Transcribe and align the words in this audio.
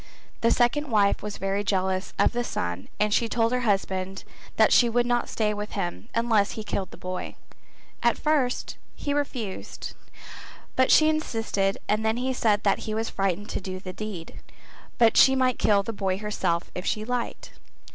The 0.41 0.49
second 0.49 0.89
wife 0.89 1.21
was 1.21 1.37
very 1.37 1.63
jealous 1.63 2.11
of 2.17 2.31
the 2.31 2.43
son 2.43 2.87
and 2.99 3.13
she 3.13 3.29
told 3.29 3.51
her 3.51 3.59
husband 3.59 4.23
that 4.55 4.73
she 4.73 4.89
would 4.89 5.05
not 5.05 5.29
stay 5.29 5.53
with 5.53 5.73
him 5.73 6.09
unless 6.15 6.53
he 6.53 6.63
killed 6.63 6.89
the 6.89 6.97
boy; 6.97 7.35
at 8.01 8.17
first 8.17 8.77
he 8.95 9.13
refused 9.13 9.93
but 10.75 10.89
she 10.89 11.07
insisted 11.07 11.77
and 11.87 12.03
then 12.03 12.17
he 12.17 12.33
said 12.33 12.63
that 12.63 12.79
he 12.89 12.95
was 12.95 13.11
frightened 13.11 13.49
to 13.49 13.61
do 13.61 13.79
the 13.79 13.93
deed, 13.93 14.39
but 14.97 15.17
she 15.17 15.35
might 15.35 15.59
kill 15.59 15.83
the 15.83 15.93
boy 15.93 16.17
herself 16.17 16.71
if 16.73 16.83
she 16.83 17.05
liked. 17.05 17.51